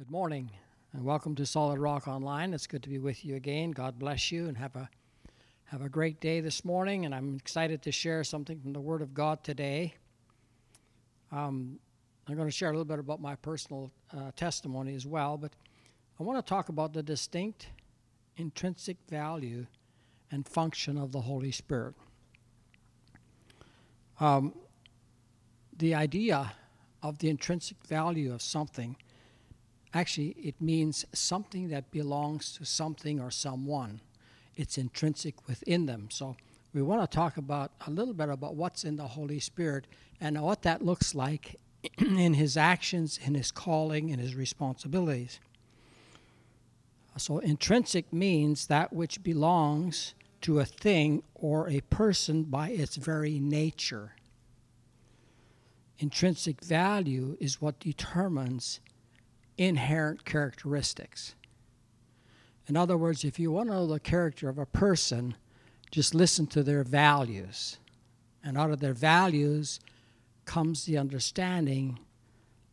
[0.00, 0.48] Good morning
[0.94, 2.54] and welcome to Solid Rock Online.
[2.54, 3.70] It's good to be with you again.
[3.70, 4.88] God bless you and have a
[5.64, 7.04] have a great day this morning.
[7.04, 9.92] And I'm excited to share something from the Word of God today.
[11.30, 11.78] Um,
[12.26, 15.52] I'm going to share a little bit about my personal uh, testimony as well, but
[16.18, 17.66] I want to talk about the distinct
[18.38, 19.66] intrinsic value
[20.30, 21.94] and function of the Holy Spirit.
[24.18, 24.54] Um,
[25.76, 26.54] the idea
[27.02, 28.96] of the intrinsic value of something
[29.92, 34.00] actually it means something that belongs to something or someone.
[34.56, 36.08] It's intrinsic within them.
[36.10, 36.36] So
[36.72, 39.86] we want to talk about a little bit about what's in the holy spirit
[40.20, 41.56] and what that looks like
[41.98, 45.40] in his actions in his calling in his responsibilities.
[47.16, 53.38] So intrinsic means that which belongs to a thing or a person by its very
[53.38, 54.12] nature.
[55.98, 58.80] Intrinsic value is what determines
[59.60, 61.34] inherent characteristics.
[62.66, 65.36] In other words, if you want to know the character of a person,
[65.90, 67.76] just listen to their values.
[68.42, 69.78] And out of their values
[70.46, 71.98] comes the understanding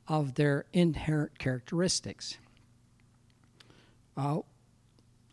[0.08, 2.38] of their inherent characteristics.
[4.16, 4.40] Uh,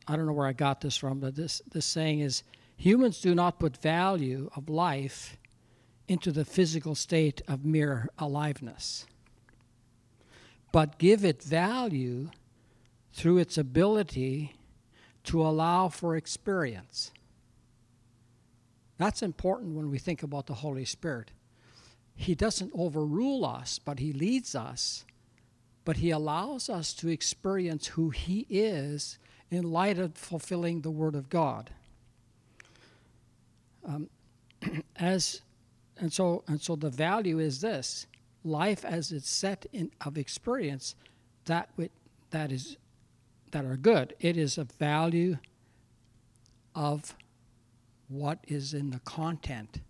[0.08, 2.42] I don't know where I got this from, but this, this saying is
[2.77, 5.36] humans do not put value of life
[6.08, 9.06] into the physical state of mere aliveness,
[10.75, 12.30] but give it value
[13.12, 14.56] through its ability
[15.22, 17.12] to allow for experience.
[18.98, 21.30] That's important when we think about the Holy Spirit.
[22.17, 25.05] He doesn't overrule us, but He leads us,
[25.84, 29.20] but He allows us to experience who He is
[29.52, 31.70] in light of fulfilling the Word of God.
[33.86, 34.11] Um,
[34.97, 35.41] as
[35.98, 38.08] and so and so the value is this
[38.45, 40.95] life as it's set in of experience
[41.47, 41.91] that with,
[42.31, 42.77] that is
[43.51, 44.14] that are good.
[44.20, 45.39] It is a value
[46.75, 47.14] of
[48.09, 49.80] what is in the content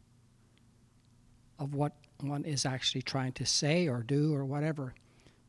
[1.58, 4.94] of what one is actually trying to say or do or whatever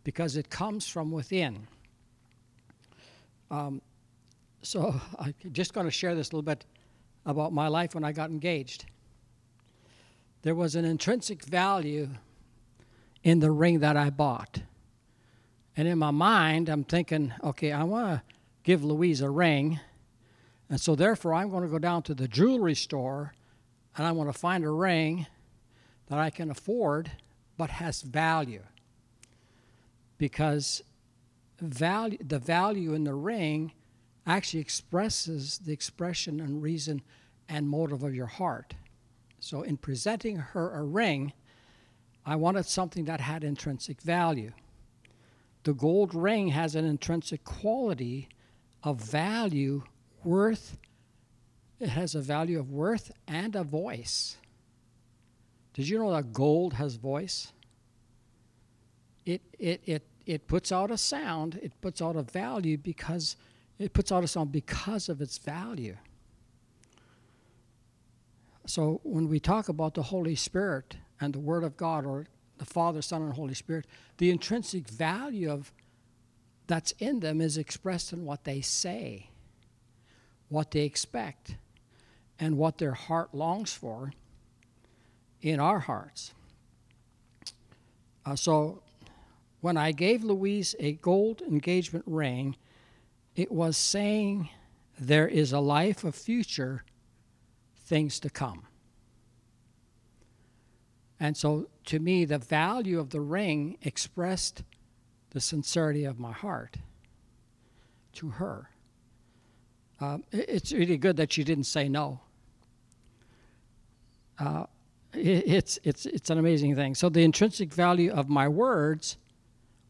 [0.03, 1.67] because it comes from within.
[3.51, 3.81] Um,
[4.61, 6.65] so i'm just going to share this a little bit
[7.25, 8.85] about my life when i got engaged.
[10.43, 12.09] There was an intrinsic value
[13.25, 14.61] in the ring that I bought.
[15.75, 18.21] And in my mind, I'm thinking, okay, I want to
[18.63, 19.79] give Louise a ring.
[20.69, 23.33] And so, therefore, I'm going to go down to the jewelry store
[23.97, 25.25] and I want to find a ring
[26.07, 27.11] that I can afford
[27.57, 28.61] but has value.
[30.17, 30.83] Because
[31.59, 33.71] value, the value in the ring
[34.27, 37.01] actually expresses the expression and reason
[37.49, 38.75] and motive of your heart.
[39.39, 41.33] So, in presenting her a ring,
[42.25, 44.51] I wanted something that had intrinsic value.
[45.63, 48.29] The gold ring has an intrinsic quality
[48.83, 49.83] of value,
[50.23, 50.77] worth.
[51.79, 54.37] It has a value of worth and a voice.
[55.73, 57.51] Did you know that gold has voice?
[59.25, 63.35] It, it, it, it puts out a sound, it puts out a value because
[63.77, 65.97] it puts out a sound because of its value.
[68.65, 72.27] So when we talk about the Holy Spirit and the Word of God, or
[72.57, 73.85] the Father, Son, and Holy Spirit,
[74.17, 75.71] the intrinsic value of
[76.67, 79.29] that's in them is expressed in what they say,
[80.49, 81.55] what they expect,
[82.39, 84.13] and what their heart longs for
[85.41, 86.33] in our hearts.
[88.25, 88.81] Uh, so
[89.61, 92.55] when I gave Louise a gold engagement ring,
[93.35, 94.49] it was saying
[94.99, 96.83] there is a life of future
[97.77, 98.65] things to come.
[101.19, 104.63] And so, to me, the value of the ring expressed
[105.29, 106.77] the sincerity of my heart
[108.13, 108.69] to her.
[109.99, 112.19] Um, it's really good that she didn't say no.
[114.37, 114.65] Uh,
[115.13, 116.95] it, it's, it's, it's an amazing thing.
[116.95, 119.17] So, the intrinsic value of my words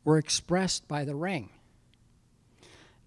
[0.03, 1.50] were expressed by the ring.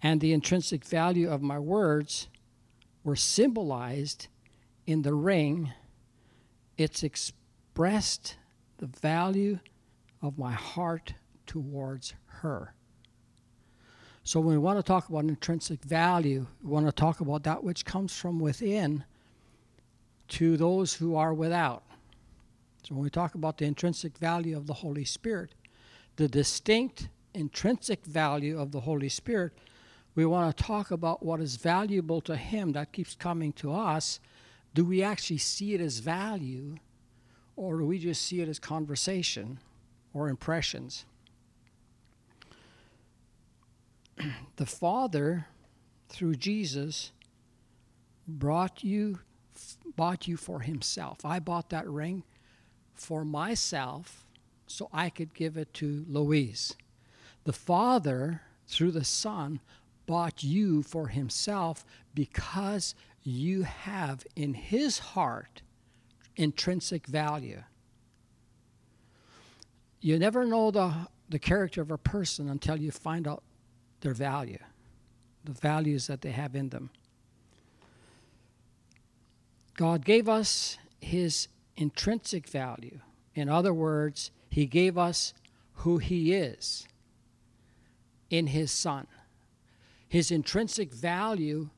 [0.03, 2.29] And the intrinsic value of my words
[3.05, 4.29] were symbolized
[4.87, 5.73] in the ring,
[6.77, 7.03] it's
[7.79, 8.35] expressed
[8.79, 9.57] the value
[10.21, 11.15] of my heart
[11.47, 12.75] towards her.
[14.25, 17.63] So, when we want to talk about intrinsic value, we want to talk about that
[17.63, 19.05] which comes from within
[20.27, 21.85] to those who are without.
[22.83, 25.55] So, when we talk about the intrinsic value of the Holy Spirit,
[26.17, 29.53] the distinct intrinsic value of the Holy Spirit,
[30.17, 34.19] we want to talk about what is valuable to Him that keeps coming to us
[34.75, 36.77] do we actually see it as value
[37.59, 39.59] or do we just see it as conversation
[40.15, 41.05] or impressions?
[44.57, 45.47] the Father,
[46.09, 47.11] through Jesus,
[48.29, 49.19] brought you,
[49.97, 51.25] bought you for Himself.
[51.25, 52.23] I bought that ring
[52.95, 54.25] for myself
[54.69, 56.77] so I could give it to Louise.
[57.43, 59.59] The Father, through the Son,
[60.07, 61.85] bought you for Himself
[62.15, 62.95] because
[63.25, 65.63] you have in His heart
[66.39, 67.63] intrinsic value.
[70.01, 70.95] You never know the,
[71.29, 73.43] the character of a person until you find out
[74.01, 74.61] their value,
[75.45, 76.91] the values that they have in them.
[79.77, 83.01] God gave us His intrinsic value.
[83.35, 85.35] In other words, He gave us
[85.75, 86.87] who He is
[88.31, 89.09] in His Son.
[90.09, 91.71] His intrinsic value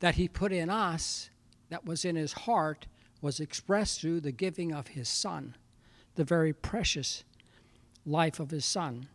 [0.00, 1.30] that He put in us,
[1.70, 2.86] that was in His heart,
[3.26, 5.56] was expressed through the giving of His Son,
[6.14, 7.24] the very precious
[8.06, 9.08] life of His Son.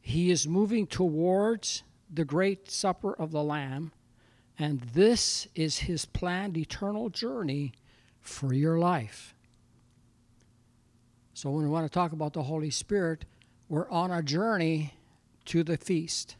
[0.00, 3.90] He is moving towards the great supper of the Lamb,
[4.56, 7.72] and this is His planned eternal journey
[8.20, 9.34] for your life.
[11.34, 13.24] So, when we want to talk about the Holy Spirit,
[13.68, 14.94] we're on a journey
[15.46, 16.36] to the feast.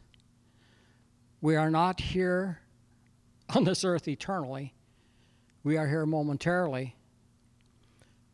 [1.41, 2.61] We are not here
[3.53, 4.73] on this earth eternally,
[5.63, 6.95] we are here momentarily,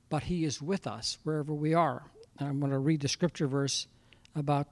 [0.09, 2.03] but He is with us wherever we are.
[2.37, 3.87] And I'm going to read the scripture verse
[4.35, 4.67] about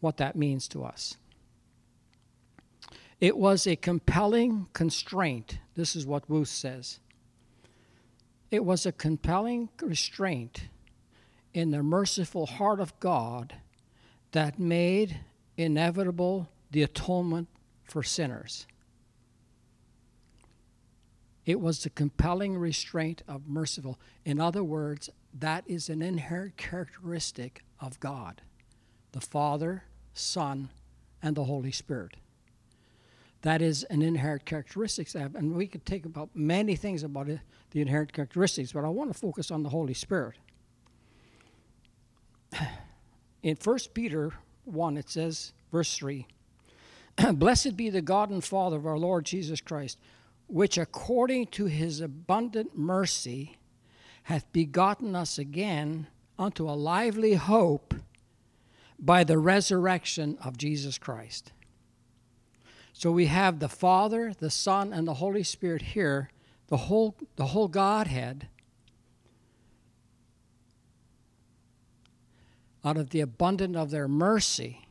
[0.00, 1.16] what that means to us.
[3.20, 5.58] It was a compelling constraint.
[5.74, 7.00] This is what Wuest says.
[8.50, 10.64] It was a compelling restraint
[11.54, 13.54] in the merciful heart of God
[14.32, 15.20] that made
[15.56, 17.48] inevitable the atonement
[17.84, 18.66] for sinners.
[21.46, 23.98] It was the compelling restraint of merciful.
[24.24, 28.42] In other words, that is an inherent characteristic of God
[29.12, 30.68] the Father, Son,
[31.22, 32.16] and the Holy Spirit.
[33.40, 35.08] That is an inherent characteristic.
[35.14, 37.40] And we could take about many things about it,
[37.70, 40.34] the inherent characteristics, but I want to focus on the Holy Spirit.
[43.42, 44.32] In 1 Peter
[44.64, 46.26] 1, it says, verse 3
[47.32, 49.98] Blessed be the God and Father of our Lord Jesus Christ,
[50.48, 53.58] which according to his abundant mercy
[54.24, 56.06] hath begotten us again
[56.38, 57.94] unto a lively hope
[58.98, 61.52] by the resurrection of Jesus Christ.
[62.92, 66.30] So we have the Father, the Son, and the Holy Spirit here,
[66.68, 68.48] the whole, the whole Godhead,
[72.84, 74.85] out of the abundance of their mercy,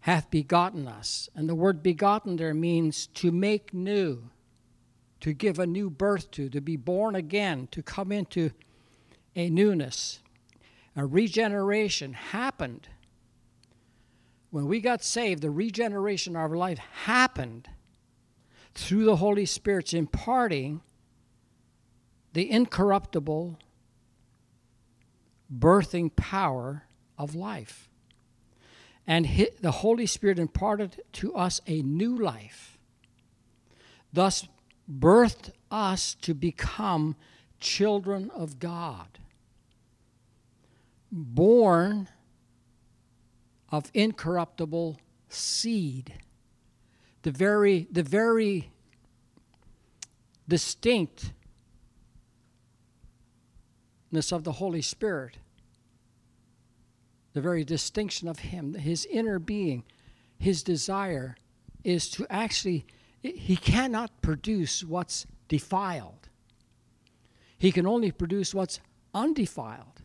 [0.00, 1.28] hath begotten us.
[1.34, 4.30] And the word begotten there means to make new,
[5.20, 8.50] to give a new birth to, to be born again, to come into
[9.36, 10.20] a newness
[10.96, 12.88] a regeneration happened.
[14.50, 17.68] When we got saved, the regeneration of our life happened
[18.74, 20.80] through the Holy Spirit's imparting
[22.32, 23.58] the incorruptible
[25.52, 26.84] birthing power
[27.18, 27.89] of life.
[29.10, 29.26] And
[29.60, 32.78] the Holy Spirit imparted to us a new life,
[34.12, 34.46] thus,
[34.88, 37.16] birthed us to become
[37.58, 39.18] children of God
[41.10, 42.08] born
[43.70, 46.14] of incorruptible seed.
[47.22, 48.70] The very, the very
[50.48, 51.32] distinctness
[54.30, 55.38] of the Holy Spirit,
[57.32, 59.84] the very distinction of Him, His inner being,
[60.38, 61.36] His desire
[61.84, 62.86] is to actually,
[63.22, 66.28] He cannot produce what's defiled.
[67.58, 68.80] He can only produce what's
[69.14, 70.02] undefiled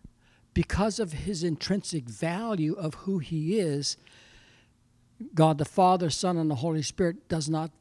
[0.55, 3.97] because of his intrinsic value of who he is,
[5.33, 7.71] God the Father, Son, and the Holy Spirit does not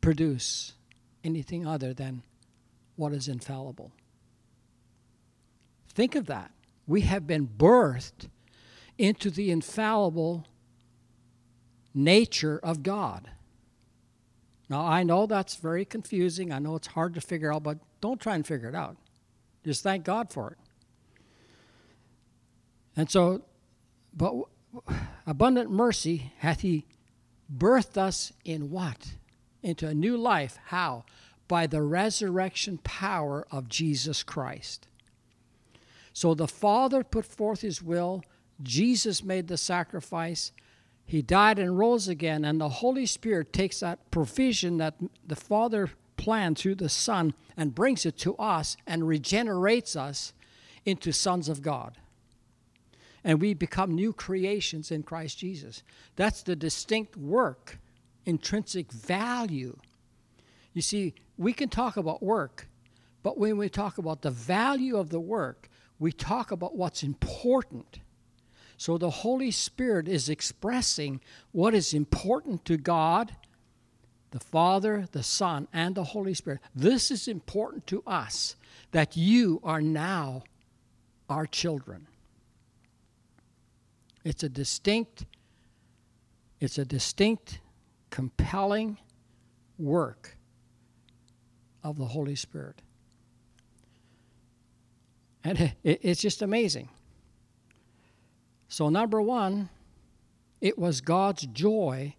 [0.00, 0.74] produce
[1.22, 2.22] anything other than
[2.96, 3.92] what is infallible.
[5.92, 6.50] Think of that.
[6.88, 8.28] We have been birthed
[8.96, 10.46] into the infallible
[11.94, 13.30] nature of God.
[14.70, 16.50] Now, I know that's very confusing.
[16.50, 18.96] I know it's hard to figure out, but don't try and figure it out.
[19.64, 20.58] Just thank God for it.
[22.96, 23.42] And so,
[24.14, 24.34] but
[25.26, 26.86] abundant mercy hath he
[27.54, 29.12] birthed us in what?
[29.62, 30.58] Into a new life.
[30.66, 31.04] How?
[31.48, 34.88] By the resurrection power of Jesus Christ.
[36.18, 38.24] So the Father put forth his will,
[38.60, 40.50] Jesus made the sacrifice,
[41.06, 45.90] he died and rose again, and the Holy Spirit takes that provision that the Father
[46.16, 50.32] planned through the Son and brings it to us and regenerates us
[50.84, 51.98] into sons of God.
[53.22, 55.84] and we become new creations in Christ Jesus.
[56.16, 57.78] That's the distinct work,
[58.26, 59.76] intrinsic value.
[60.72, 62.66] You see, we can talk about work,
[63.22, 68.00] but when we talk about the value of the work, we talk about what's important.
[68.76, 73.34] So the Holy Spirit is expressing what is important to God,
[74.30, 76.60] the Father, the Son, and the Holy Spirit.
[76.74, 78.54] This is important to us
[78.92, 80.44] that you are now
[81.28, 82.06] our children.
[84.24, 85.24] It's a distinct
[86.60, 87.60] it's a distinct
[88.10, 88.98] compelling
[89.78, 90.36] work
[91.84, 92.82] of the Holy Spirit.
[95.44, 96.88] And it's just amazing.
[98.68, 99.70] So, number one,
[100.60, 102.14] it was God's joy.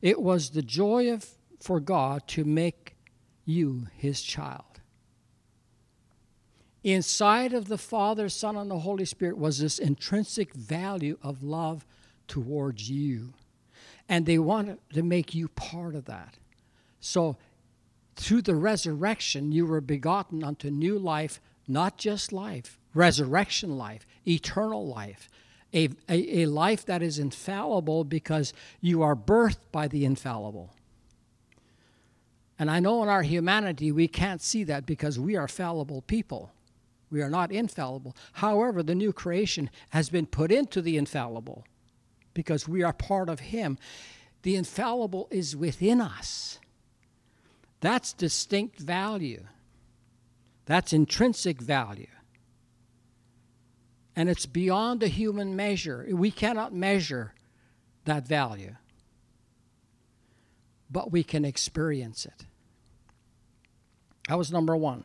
[0.00, 1.26] It was the joy of,
[1.60, 2.96] for God to make
[3.44, 4.64] you his child.
[6.82, 11.86] Inside of the Father, Son, and the Holy Spirit was this intrinsic value of love
[12.28, 13.32] towards you.
[14.06, 16.36] And they wanted to make you part of that.
[17.00, 17.36] So,
[18.16, 24.86] through the resurrection, you were begotten unto new life, not just life, resurrection life, eternal
[24.86, 25.28] life,
[25.72, 30.70] a, a, a life that is infallible because you are birthed by the infallible.
[32.58, 36.52] And I know in our humanity we can't see that because we are fallible people.
[37.10, 38.16] We are not infallible.
[38.34, 41.64] However, the new creation has been put into the infallible
[42.32, 43.78] because we are part of Him.
[44.42, 46.58] The infallible is within us.
[47.80, 49.44] That's distinct value.
[50.66, 52.06] That's intrinsic value
[54.16, 56.06] and it's beyond the human measure.
[56.10, 57.34] We cannot measure
[58.04, 58.76] that value,
[60.90, 62.46] but we can experience it.
[64.28, 65.04] That was number one.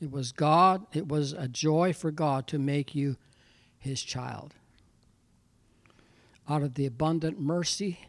[0.00, 3.16] It was God, it was a joy for God to make you
[3.78, 4.54] his child.
[6.48, 8.00] Out of the abundant mercy,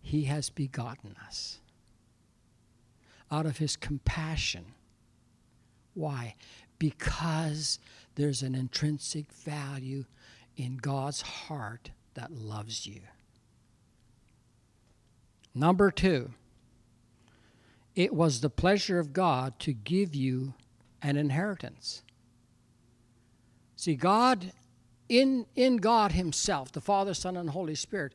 [0.00, 1.58] he has begotten us.
[3.30, 4.74] Out of his compassion.
[6.00, 6.34] Why?
[6.78, 7.78] Because
[8.14, 10.06] there's an intrinsic value
[10.56, 13.02] in God's heart that loves you.
[15.54, 16.30] Number two,
[17.94, 20.54] it was the pleasure of God to give you
[21.02, 22.02] an inheritance.
[23.76, 24.52] See, God,
[25.10, 28.14] in, in God Himself, the Father, Son, and Holy Spirit,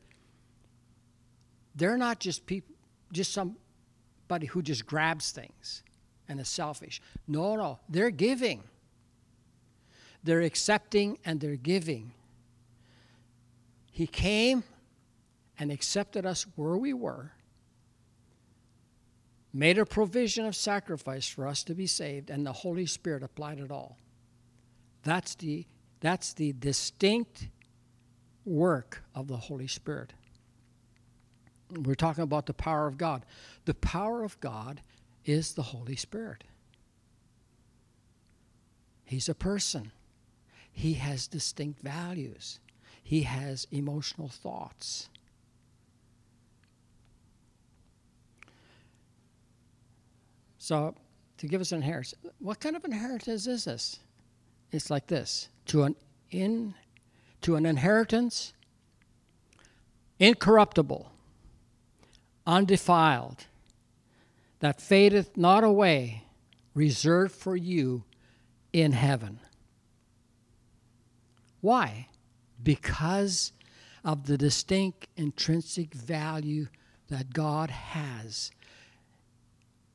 [1.76, 2.74] they're not just people,
[3.12, 5.84] just somebody who just grabs things
[6.28, 7.00] and is selfish.
[7.26, 8.62] No, no, they're giving
[10.26, 12.12] they're accepting and they're giving.
[13.92, 14.64] He came
[15.58, 17.32] and accepted us where we were,
[19.54, 23.60] made a provision of sacrifice for us to be saved, and the Holy Spirit applied
[23.60, 23.96] it all.
[25.02, 25.64] That's the,
[26.00, 27.48] that's the distinct
[28.44, 30.12] work of the Holy Spirit.
[31.70, 33.24] We're talking about the power of God.
[33.64, 34.82] The power of God
[35.26, 36.44] is the Holy Spirit.
[39.04, 39.92] He's a person.
[40.72, 42.60] He has distinct values,
[43.02, 45.08] he has emotional thoughts.
[50.58, 50.96] So,
[51.38, 54.00] to give us an inheritance, what kind of inheritance is this?
[54.72, 55.94] It's like this to an
[56.30, 56.74] in
[57.42, 58.52] to an inheritance
[60.18, 61.12] incorruptible,
[62.46, 63.46] undefiled,
[64.60, 66.24] that fadeth not away,
[66.74, 68.04] reserved for you
[68.72, 69.40] in heaven.
[71.60, 72.08] Why?
[72.62, 73.52] Because
[74.04, 76.66] of the distinct intrinsic value
[77.08, 78.50] that God has.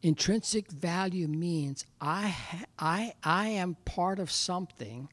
[0.03, 2.35] Intrinsic value means I,
[2.77, 5.09] I, I am part of something.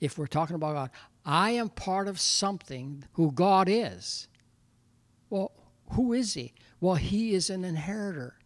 [0.00, 0.90] If we're talking about God,
[1.24, 4.28] I am part of something who God is.
[5.30, 5.52] Well,
[5.92, 6.52] who is He?
[6.80, 8.37] Well, He is an inheritor.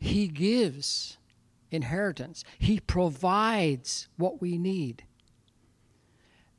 [0.00, 1.18] He gives
[1.70, 5.04] inheritance, He provides what we need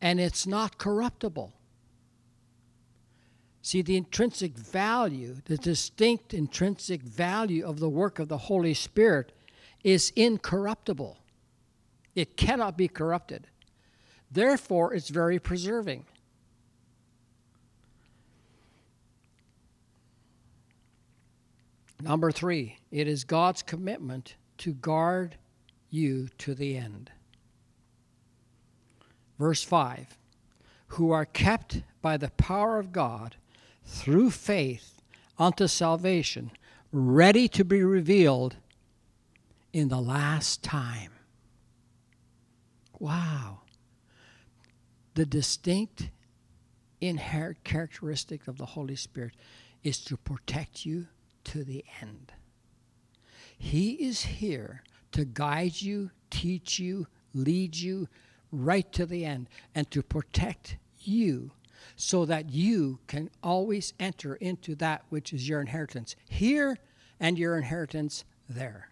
[0.02, 1.54] and it's not corruptible.
[3.62, 9.32] See, the intrinsic value, the distinct intrinsic value of the work of the Holy Spirit
[9.84, 11.18] is incorruptible.
[12.16, 13.48] It cannot be corrupted.
[14.32, 16.06] Therefore, it's very preserving.
[22.02, 25.36] Number three, it is God's commitment to guard
[25.90, 27.12] you to the end.
[29.38, 30.18] Verse 5
[30.90, 33.36] Who are kept by the power of God
[33.84, 35.02] through faith
[35.38, 36.52] unto salvation,
[36.92, 38.58] ready to be revealed
[39.74, 41.12] in the last time.
[42.98, 43.62] Wow.
[45.14, 46.10] the distinct
[47.02, 49.34] inherent characteristic of the Holy Spirit
[49.84, 51.08] is to protect you
[51.50, 52.32] to the end.
[53.58, 58.08] He is here to guide you, teach you, lead you
[58.52, 61.52] right to the end, and to protect you
[61.96, 66.78] so that you can always enter into that which is your inheritance here
[67.20, 68.90] and your inheritance there.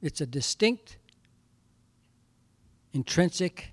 [0.00, 0.98] It's a distinct,
[2.92, 3.72] intrinsic,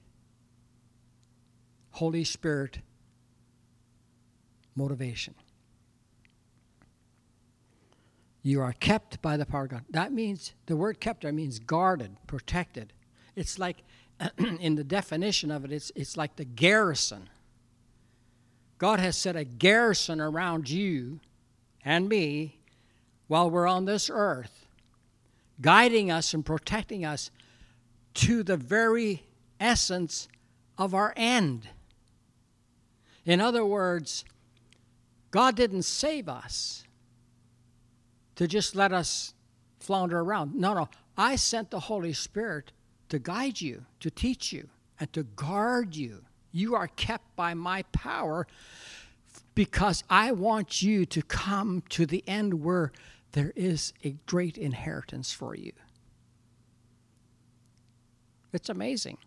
[1.91, 2.79] Holy Spirit
[4.75, 5.36] motivation.
[8.46, 9.86] You are kept by the power of God.
[9.90, 12.94] That means, the word kept there means guarded, protected.
[13.36, 13.78] It's like,
[14.38, 17.28] in the definition of it, it's, it's like the garrison.
[18.78, 21.22] God has set a garrison around you
[21.84, 22.60] and me
[23.25, 24.68] while we're on this earth,
[25.60, 27.32] guiding us and protecting us
[28.14, 29.24] to the very
[29.60, 30.28] essence
[30.78, 31.68] of our end.
[33.25, 34.24] In other words,
[35.32, 36.85] God didn't save us
[38.36, 39.34] to just let us
[39.80, 40.56] flounder around.
[40.56, 40.89] No, no.
[41.18, 42.72] I sent the Holy Spirit
[43.10, 46.24] to guide you, to teach you, and to guard you.
[46.51, 48.48] You are kept by my power
[49.54, 52.92] because I want you to come to the end where
[53.32, 55.74] there is a great inheritance for you.
[58.54, 59.18] It's amazing.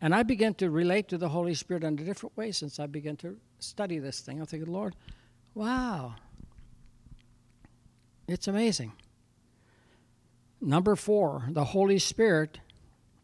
[0.00, 2.86] And I began to relate to the Holy Spirit in a different way since I
[2.86, 4.40] began to study this thing.
[4.40, 4.94] I'm thinking, Lord,
[5.54, 6.14] wow,
[8.28, 8.92] it's amazing.
[10.60, 12.60] Number four, the Holy Spirit.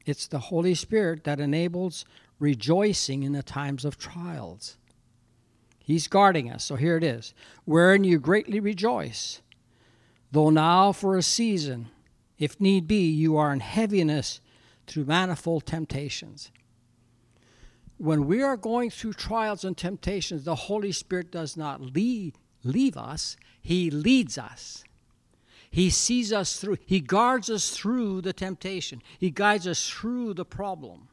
[0.07, 2.05] It's the Holy Spirit that enables
[2.39, 4.77] rejoicing in the times of trials.
[5.79, 6.65] He's guarding us.
[6.65, 7.35] So here it is.
[7.65, 9.43] Wherein you greatly rejoice,
[10.33, 11.89] though now for a season,
[12.39, 14.41] if need be, you are in heaviness
[14.87, 16.51] through manifold temptations.
[17.99, 22.97] When we are going through trials and temptations, the Holy Spirit does not leave, leave
[22.97, 24.85] us, He leads us.
[25.75, 30.45] He sees us through, He guards us through the temptation, He guides us through the
[30.45, 31.09] problem.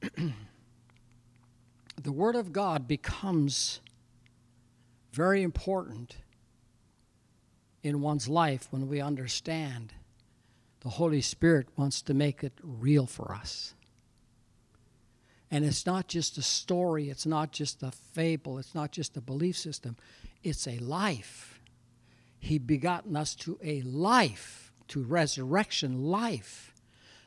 [2.00, 3.80] the Word of God becomes
[5.10, 6.18] very important
[7.82, 9.94] in one's life when we understand
[10.78, 13.74] the Holy Spirit wants to make it real for us.
[15.54, 19.20] And it's not just a story, it's not just a fable, it's not just a
[19.20, 19.96] belief system,
[20.42, 21.60] it's a life.
[22.40, 26.74] He begotten us to a life, to resurrection life.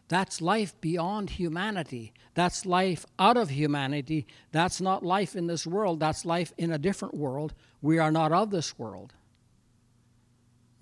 [0.09, 2.11] That's life beyond humanity.
[2.33, 4.27] That's life out of humanity.
[4.51, 6.01] That's not life in this world.
[6.01, 7.53] That's life in a different world.
[7.81, 9.13] We are not of this world.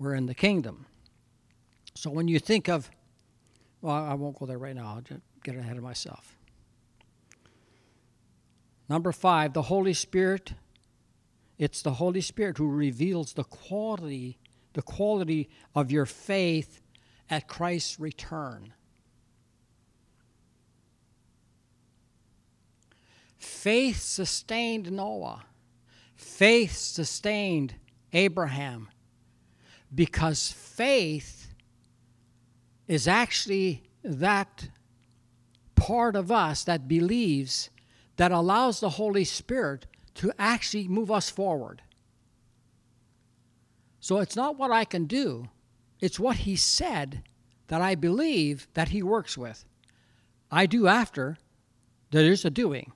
[0.00, 0.86] We're in the kingdom.
[1.94, 2.90] So when you think of,
[3.82, 6.35] well, I won't go there right now, I'll just get ahead of myself.
[8.88, 10.52] Number five, the Holy Spirit.
[11.58, 14.38] It's the Holy Spirit who reveals the quality,
[14.74, 16.82] the quality of your faith
[17.30, 18.72] at Christ's return.
[23.38, 25.44] Faith sustained Noah.
[26.14, 27.74] Faith sustained
[28.12, 28.88] Abraham.
[29.94, 31.48] Because faith
[32.86, 34.68] is actually that
[35.74, 37.70] part of us that believes
[38.16, 41.82] that allows the Holy Spirit to actually move us forward.
[44.00, 45.48] So it's not what I can do,
[46.00, 47.22] it's what He said
[47.68, 49.64] that I believe that He works with.
[50.50, 51.36] I do after,
[52.10, 52.92] there is a doing.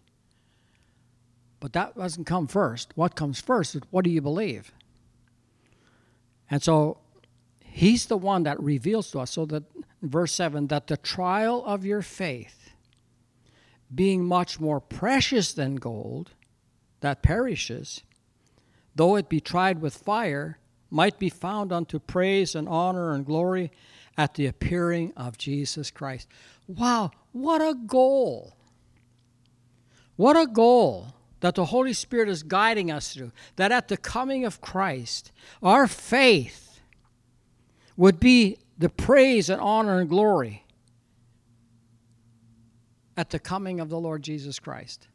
[1.58, 2.92] But that doesn't come first.
[2.94, 4.72] What comes first is what do you believe?
[6.50, 6.98] And so
[7.60, 9.32] He's the one that reveals to us.
[9.32, 9.64] So that
[10.02, 12.59] verse 7 that the trial of your faith
[13.94, 16.30] being much more precious than gold
[17.00, 18.02] that perishes,
[18.94, 20.58] though it be tried with fire,
[20.90, 23.70] might be found unto praise and honor and glory
[24.16, 26.28] at the appearing of Jesus Christ.
[26.66, 28.54] Wow, what a goal!
[30.16, 33.32] What a goal that the Holy Spirit is guiding us through.
[33.56, 36.80] That at the coming of Christ, our faith
[37.96, 40.64] would be the praise and honor and glory
[43.16, 45.08] at the coming of the Lord Jesus Christ.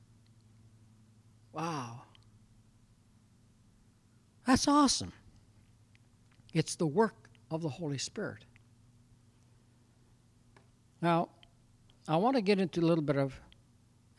[1.54, 2.02] Wow.
[4.46, 5.14] That's awesome.
[6.54, 8.46] It's the work of the Holy Spirit.
[11.02, 11.30] Now,
[12.08, 13.40] I want to get into a little bit of,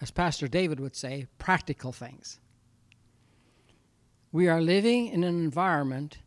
[0.01, 2.41] as Pastor David would say, practical things.
[4.33, 6.19] We are living in an environment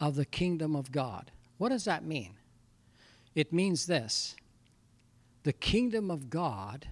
[0.00, 1.30] of the kingdom of God.
[1.58, 2.34] What does that mean?
[3.34, 4.36] It means this
[5.44, 6.88] the kingdom of God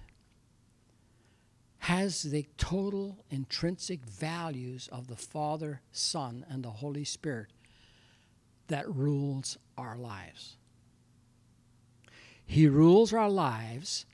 [1.79, 7.47] has the total intrinsic values of the Father, Son, and the Holy Spirit
[8.67, 10.55] that rules our lives.
[12.45, 14.05] He rules our lives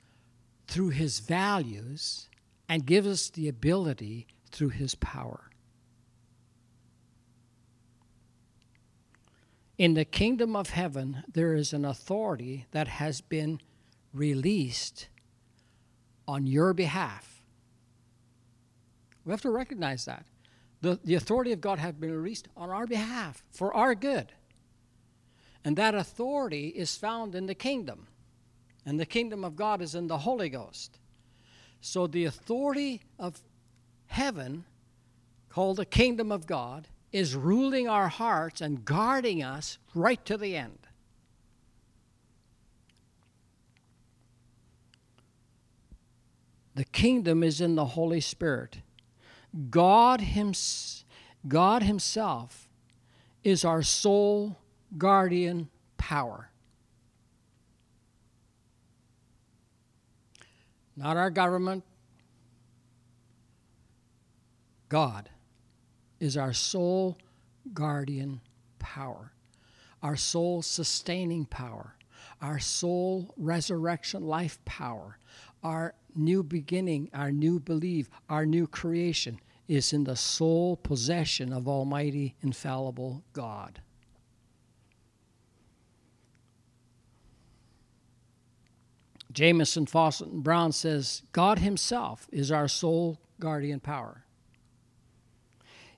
[0.66, 2.28] through His values
[2.68, 5.50] and gives us the ability through His power.
[9.76, 13.60] In the kingdom of heaven, there is an authority that has been
[14.12, 15.08] released
[16.26, 17.40] on your behalf
[19.24, 20.24] we have to recognize that.
[20.80, 24.32] The, the authority of God has been released on our behalf for our good.
[25.64, 28.06] And that authority is found in the kingdom.
[28.86, 30.98] And the kingdom of God is in the Holy Ghost.
[31.82, 33.40] So the authority of
[34.06, 34.64] heaven,
[35.50, 40.56] called the kingdom of God, is ruling our hearts and guarding us right to the
[40.56, 40.78] end.
[46.74, 48.78] The kingdom is in the Holy Spirit.
[49.70, 51.04] God, hims-
[51.46, 52.68] God Himself
[53.42, 54.58] is our sole
[54.96, 56.50] guardian power.
[60.96, 61.84] Not our government.
[64.88, 65.30] God
[66.18, 67.16] is our sole
[67.72, 68.40] guardian
[68.78, 69.32] power,
[70.02, 71.94] our sole sustaining power,
[72.42, 75.18] our sole resurrection life power,
[75.62, 81.68] our new beginning, our new belief, our new creation is in the sole possession of
[81.68, 83.80] Almighty, infallible God.
[89.32, 94.24] Jamieson, Fausset, and Brown says God Himself is our sole guardian power.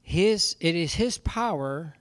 [0.03, 1.95] His, it is His power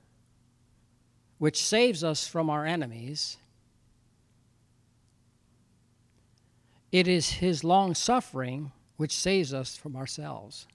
[1.38, 3.38] which saves us from our enemies
[6.92, 10.68] It is his long suffering which saves us from ourselves.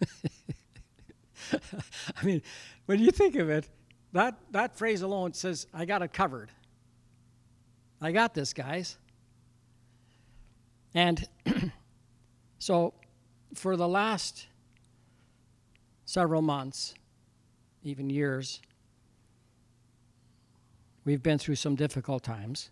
[1.52, 2.42] I mean,
[2.86, 3.68] when you think of it,
[4.12, 6.50] that, that phrase alone says, I got it covered.
[8.00, 8.98] I got this, guys.
[10.94, 11.26] And
[12.58, 12.94] so,
[13.54, 14.46] for the last
[16.04, 16.94] several months,
[17.82, 18.60] even years,
[21.04, 22.70] we've been through some difficult times.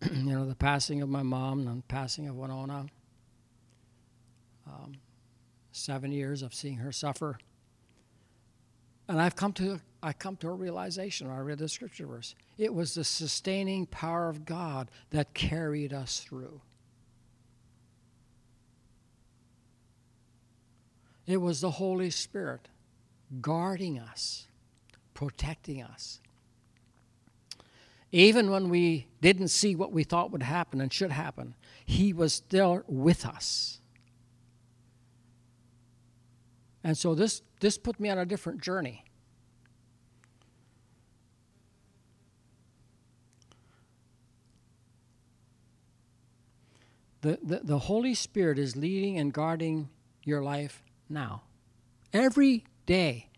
[0.12, 2.86] you know, the passing of my mom and the passing of Winona.
[4.66, 4.94] Um,
[5.72, 7.38] seven years of seeing her suffer.
[9.08, 12.36] And I've come to I come to a realization when I read the scripture verse.
[12.56, 16.60] It was the sustaining power of God that carried us through.
[21.26, 22.68] It was the Holy Spirit
[23.40, 24.46] guarding us,
[25.14, 26.20] protecting us.
[28.10, 32.32] Even when we didn't see what we thought would happen and should happen, He was
[32.32, 33.80] still with us.
[36.82, 39.04] And so this, this put me on a different journey.
[47.20, 49.88] The, the, the Holy Spirit is leading and guarding
[50.22, 51.42] your life now,
[52.12, 53.28] every day.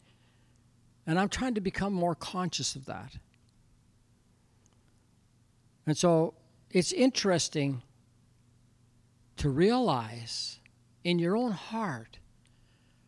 [1.06, 3.14] And I'm trying to become more conscious of that.
[5.90, 6.34] And so
[6.70, 7.82] it's interesting
[9.38, 10.60] to realize
[11.02, 12.20] in your own heart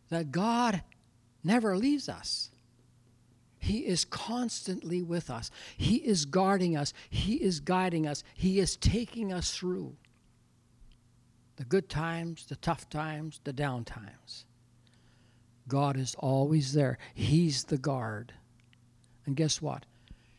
[0.08, 0.82] that God
[1.44, 2.50] never leaves us.
[3.60, 5.52] He is constantly with us.
[5.76, 6.92] He is guarding us.
[7.08, 8.24] He is guiding us.
[8.34, 9.94] He is taking us through
[11.54, 14.44] the good times, the tough times, the down times.
[15.68, 16.98] God is always there.
[17.14, 18.32] He's the guard.
[19.24, 19.86] And guess what?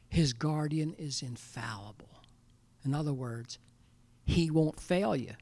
[0.10, 2.13] His guardian is infallible.
[2.86, 3.60] In other words,
[4.26, 5.34] He won't fail you.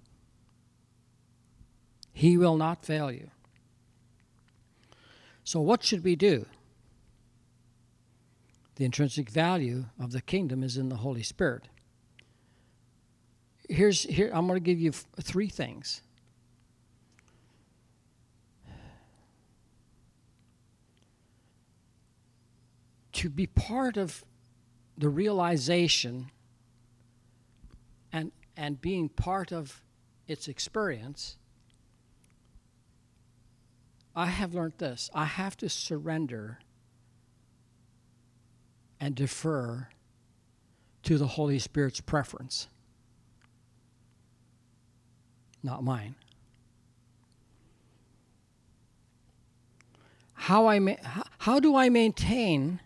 [2.14, 3.30] He will not fail you.
[5.44, 6.46] So, what should we do?
[8.76, 11.68] The intrinsic value of the kingdom is in the Holy Spirit.
[13.70, 16.02] Here's here I'm going to give you three things.
[23.14, 24.24] To be part of
[24.98, 26.32] the realization
[28.62, 29.82] and, being part of
[30.28, 31.38] its experience,
[34.16, 36.60] I have learned this I have to surrender
[39.00, 39.88] and defer
[41.04, 42.68] to the Holy Spirit's preference,
[45.64, 46.14] not mine.
[50.34, 50.96] how, I ma-
[51.40, 52.80] how do I maintain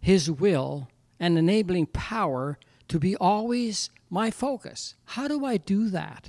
[0.00, 0.88] His will
[1.18, 2.58] and enabling power
[2.92, 4.96] to be always my focus?
[5.06, 6.28] How do I do that?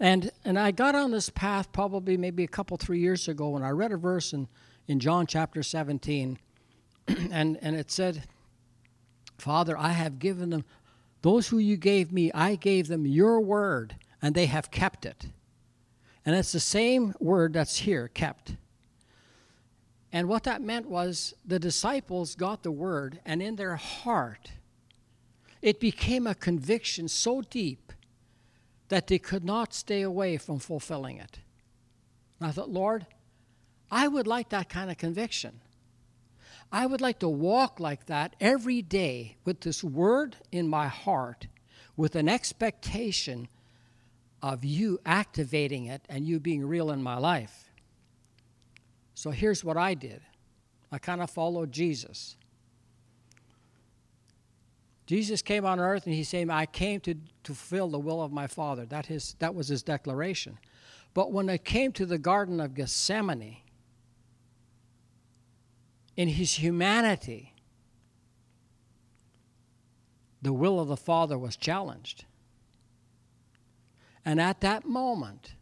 [0.00, 3.62] And, and I got on this path probably maybe a couple, three years ago when
[3.62, 4.48] I read a verse in,
[4.88, 6.38] in John chapter 17,
[7.30, 8.24] and, and it said,
[9.36, 10.64] Father, I have given them,
[11.20, 15.26] those who you gave me, I gave them your word, and they have kept it.
[16.24, 18.56] And it's the same word that's here, kept.
[20.10, 24.52] And what that meant was the disciples got the word, and in their heart,
[25.62, 27.92] it became a conviction so deep
[28.88, 31.40] that they could not stay away from fulfilling it.
[32.38, 33.06] And I thought, Lord,
[33.90, 35.60] I would like that kind of conviction.
[36.72, 41.46] I would like to walk like that every day with this word in my heart,
[41.96, 43.48] with an expectation
[44.42, 47.70] of you activating it and you being real in my life.
[49.14, 50.20] So here's what I did
[50.92, 52.36] I kind of followed Jesus.
[55.06, 58.32] Jesus came on earth and he said, I came to, to fulfill the will of
[58.32, 58.84] my Father.
[58.86, 60.58] That, his, that was his declaration.
[61.14, 63.58] But when it came to the Garden of Gethsemane,
[66.16, 67.54] in his humanity,
[70.42, 72.24] the will of the Father was challenged.
[74.24, 75.54] And at that moment,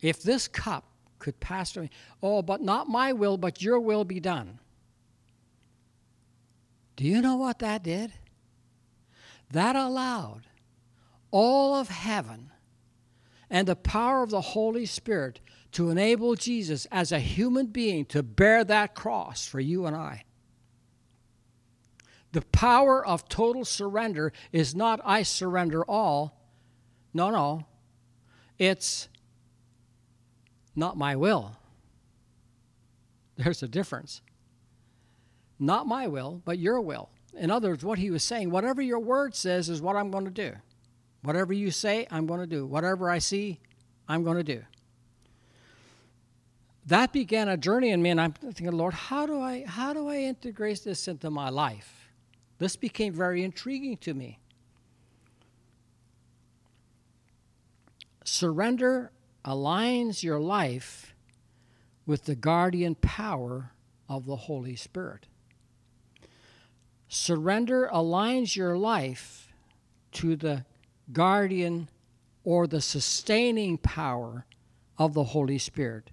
[0.00, 0.84] if this cup
[1.18, 1.90] could pass through me,
[2.22, 4.58] oh, but not my will, but your will be done.
[6.96, 8.12] Do you know what that did?
[9.52, 10.42] That allowed
[11.30, 12.50] all of heaven
[13.50, 15.40] and the power of the Holy Spirit
[15.72, 20.24] to enable Jesus as a human being to bear that cross for you and I.
[22.32, 26.40] The power of total surrender is not I surrender all.
[27.12, 27.66] No, no.
[28.58, 29.08] It's
[30.74, 31.56] not my will.
[33.36, 34.22] There's a difference.
[35.58, 37.10] Not my will, but your will.
[37.34, 40.24] In other words, what he was saying, whatever your word says is what I'm going
[40.24, 40.54] to do.
[41.22, 42.66] Whatever you say, I'm going to do.
[42.66, 43.60] Whatever I see,
[44.08, 44.62] I'm going to do.
[46.86, 50.08] That began a journey in me, and I'm thinking, Lord, how do I how do
[50.08, 52.10] I integrate this into my life?
[52.58, 54.40] This became very intriguing to me.
[58.24, 59.12] Surrender
[59.44, 61.14] aligns your life
[62.04, 63.72] with the guardian power
[64.08, 65.26] of the Holy Spirit.
[67.14, 69.52] Surrender aligns your life
[70.12, 70.64] to the
[71.12, 71.90] guardian
[72.42, 74.46] or the sustaining power
[74.96, 76.08] of the Holy Spirit.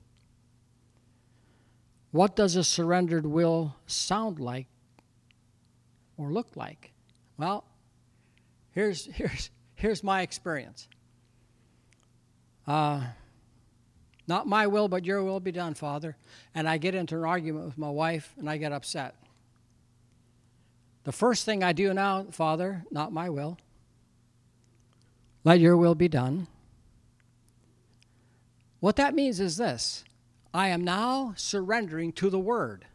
[2.12, 4.67] What does a surrendered will sound like
[6.17, 6.91] or look like?
[7.38, 7.63] Well,
[8.71, 10.89] here's, here's, here's my experience.
[12.67, 13.05] Uh,
[14.27, 16.17] not my will, but your will be done, Father.
[16.53, 19.15] And I get into an argument with my wife and I get upset.
[21.03, 23.57] The first thing I do now, Father, not my will.
[25.43, 26.47] Let your will be done.
[28.79, 30.03] What that means is this
[30.53, 32.85] I am now surrendering to the Word.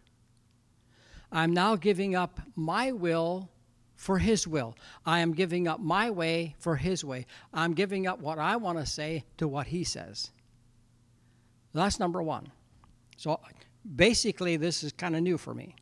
[1.32, 3.50] I'm now giving up my will
[3.96, 4.76] for His will.
[5.04, 7.26] I am giving up my way for His way.
[7.52, 10.30] I'm giving up what I want to say to what He says.
[11.72, 12.52] That's number one.
[13.16, 13.40] So
[13.96, 15.74] basically, this is kind of new for me.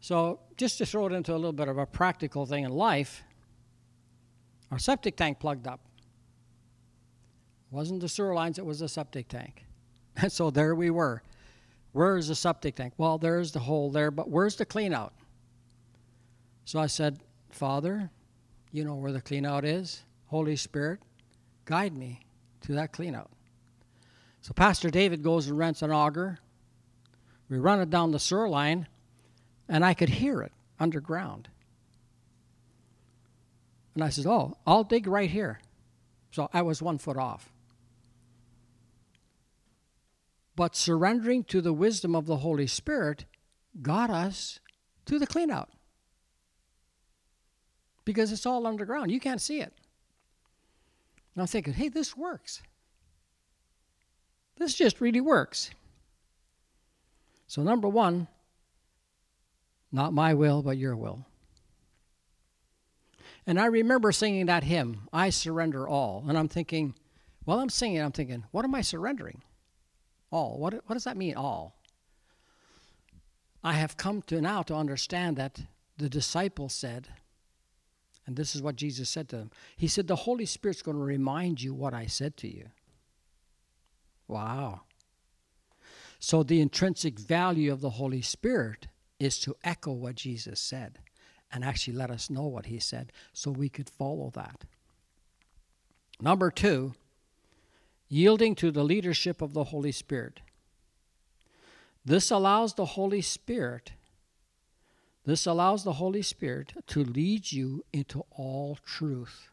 [0.00, 3.24] So, just to throw it into a little bit of a practical thing in life,
[4.70, 5.80] our septic tank plugged up.
[7.70, 9.64] It wasn't the sewer lines, it was the septic tank.
[10.16, 11.22] And so there we were.
[11.92, 12.94] Where's the septic tank?
[12.96, 15.14] Well, there's the hole there, but where's the clean out?
[16.64, 17.18] So I said,
[17.50, 18.10] Father,
[18.72, 20.02] you know where the clean out is.
[20.26, 21.00] Holy Spirit,
[21.64, 22.20] guide me
[22.60, 23.30] to that clean out.
[24.42, 26.38] So Pastor David goes and rents an auger.
[27.48, 28.86] We run it down the sewer line
[29.68, 31.48] and I could hear it underground.
[33.94, 35.60] And I said, Oh, I'll dig right here.
[36.30, 37.50] So I was one foot off.
[40.54, 43.24] But surrendering to the wisdom of the Holy Spirit
[43.80, 44.60] got us
[45.06, 45.68] to the cleanout.
[48.04, 49.10] Because it's all underground.
[49.10, 49.72] You can't see it.
[51.34, 52.62] And I'm thinking, hey, this works.
[54.56, 55.70] This just really works.
[57.46, 58.26] So, number one,
[59.90, 61.26] not my will, but your will.
[63.46, 66.24] And I remember singing that hymn, I Surrender All.
[66.28, 66.94] And I'm thinking,
[67.44, 69.40] while I'm singing, I'm thinking, what am I surrendering?
[70.30, 70.58] All.
[70.58, 71.74] What, what does that mean, all?
[73.64, 75.62] I have come to now to understand that
[75.96, 77.08] the disciples said,
[78.26, 81.02] and this is what Jesus said to them He said, The Holy Spirit's going to
[81.02, 82.66] remind you what I said to you.
[84.28, 84.82] Wow.
[86.18, 88.88] So the intrinsic value of the Holy Spirit
[89.18, 90.98] is to echo what Jesus said
[91.52, 94.64] and actually let us know what he said so we could follow that.
[96.20, 96.94] Number two,
[98.08, 100.40] yielding to the leadership of the Holy Spirit.
[102.04, 103.92] This allows the Holy Spirit
[105.28, 109.50] this allows the Holy Spirit to lead you into all truth.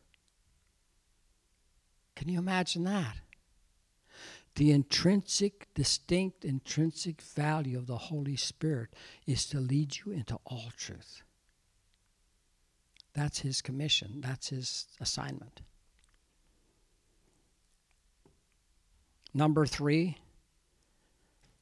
[2.15, 3.17] Can you imagine that?
[4.55, 8.89] The intrinsic, distinct, intrinsic value of the Holy Spirit
[9.27, 11.23] is to lead you into all truth.
[13.13, 15.61] That's his commission, that's his assignment.
[19.33, 20.17] Number three,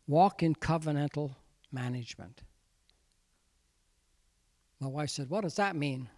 [0.07, 1.35] walk in covenantal
[1.71, 2.43] management.
[4.79, 6.09] My wife said, What does that mean?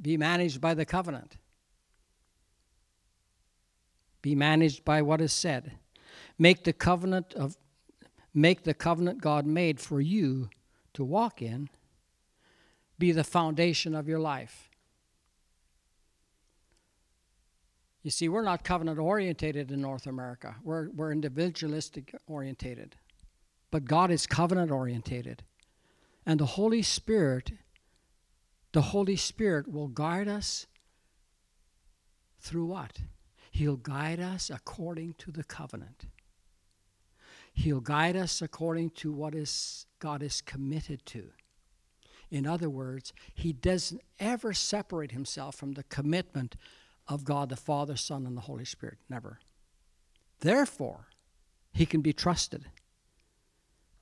[0.00, 1.36] Be managed by the covenant.
[4.22, 5.72] Be managed by what is said.
[6.38, 7.56] Make the covenant of
[8.32, 10.50] make the covenant God made for you
[10.94, 11.68] to walk in
[12.98, 14.70] be the foundation of your life.
[18.02, 20.56] You see, we're not covenant orientated in North America.
[20.62, 22.96] We're, we're individualistic orientated.
[23.70, 25.42] But God is covenant orientated.
[26.26, 27.52] And the Holy Spirit
[28.74, 30.66] the Holy Spirit will guide us
[32.40, 32.98] through what?
[33.52, 36.06] He'll guide us according to the covenant.
[37.54, 41.30] He'll guide us according to what is God is committed to.
[42.30, 46.56] In other words, he doesn't ever separate himself from the commitment
[47.06, 48.98] of God the Father, Son, and the Holy Spirit.
[49.08, 49.38] Never.
[50.40, 51.06] Therefore,
[51.72, 52.66] he can be trusted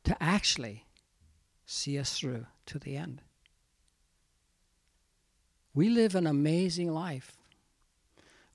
[0.04, 0.86] to actually
[1.66, 3.22] see us through to the end.
[5.74, 7.36] We live an amazing life.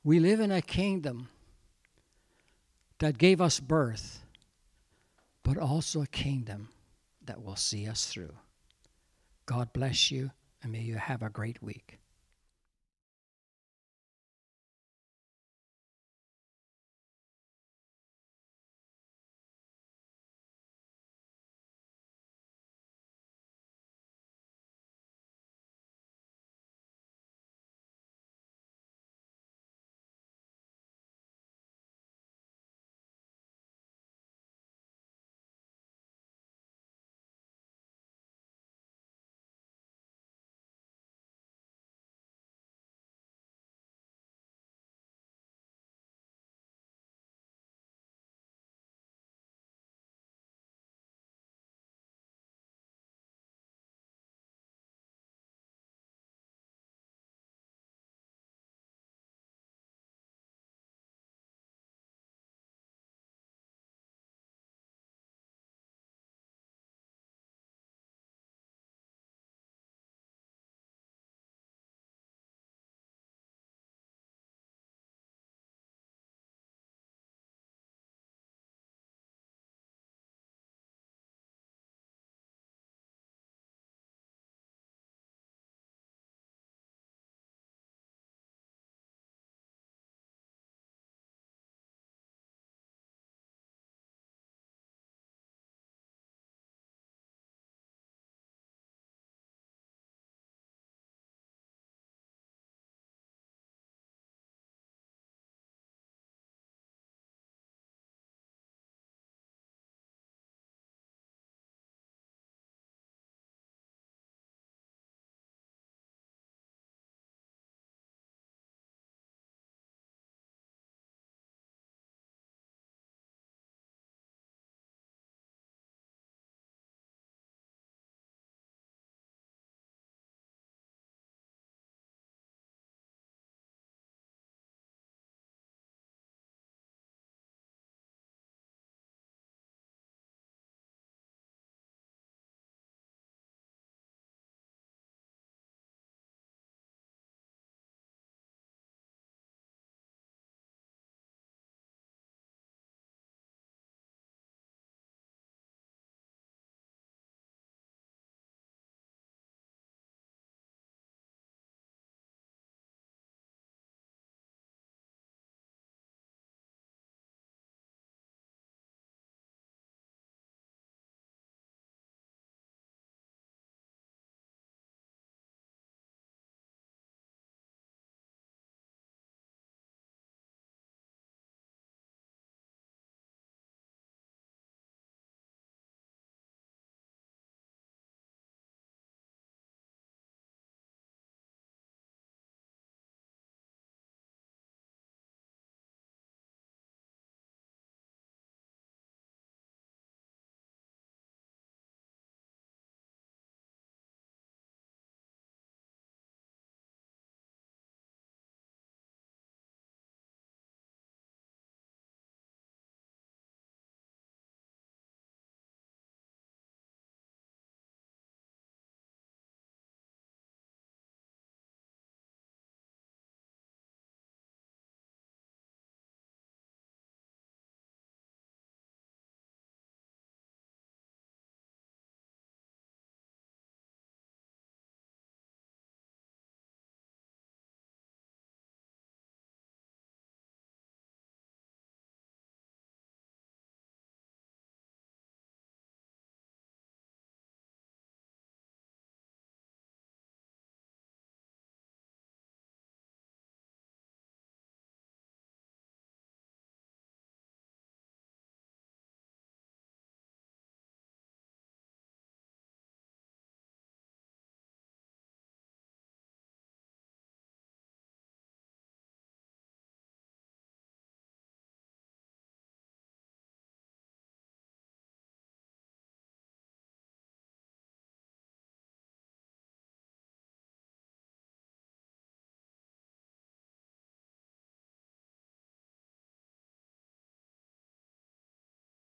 [0.04, 1.30] We live in a kingdom
[3.00, 4.24] that gave us birth,
[5.48, 6.68] but also a kingdom
[7.24, 8.34] that will see us through.
[9.46, 10.32] God bless you,
[10.62, 12.00] and may you have a great week.